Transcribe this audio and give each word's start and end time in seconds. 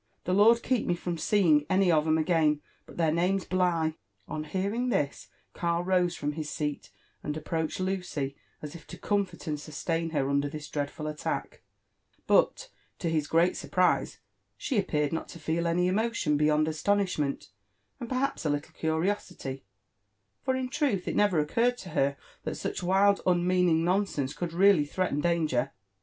The 0.23 0.33
Lord 0.33 0.63
keep 0.63 0.87
me 0.87 0.95
from 0.95 1.19
seeing 1.19 1.63
any 1.69 1.91
of 1.91 2.07
'em 2.07 2.17
again 2.17 2.53
1— 2.55 2.61
but 2.87 2.97
their 2.97 3.11
name's 3.11 3.45
Bligh." 3.45 3.93
On 4.27 4.45
hearing 4.45 4.89
this, 4.89 5.27
Karl 5.53 5.83
rose 5.83 6.15
from 6.15 6.31
his 6.31 6.49
seat, 6.49 6.89
and 7.21 7.37
approached 7.37 7.79
Lucy 7.79 8.35
as 8.63 8.73
if 8.73 8.87
to 8.87 8.97
comfort 8.97 9.45
and 9.45 9.59
sustain 9.59 10.09
her 10.09 10.27
under 10.27 10.49
this 10.49 10.67
dreadful 10.69 11.05
attack; 11.05 11.61
but 12.25 12.69
to 12.97 13.11
his 13.11 13.27
great 13.27 13.55
surprise 13.55 14.17
she 14.57 14.79
appeared 14.79 15.13
not 15.13 15.29
to 15.29 15.37
feel 15.37 15.67
any 15.67 15.87
emotion 15.87 16.35
beyond 16.35 16.67
astonishment, 16.67 17.49
and 17.99 18.09
perhaps 18.09 18.43
a 18.43 18.49
litlle 18.49 18.73
curiosity; 18.73 19.63
for 20.41 20.55
in 20.55 20.67
truth 20.67 21.07
it 21.07 21.15
never 21.15 21.37
occurred 21.39 21.77
to 21.77 21.89
her 21.89 22.17
that 22.43 22.55
such 22.57 22.81
wild, 22.81 23.21
unmeaning 23.27 23.83
nonsense 23.83 24.33
could 24.33 24.51
really 24.51 24.83
threaten 24.87 25.21
danger. 25.21 25.73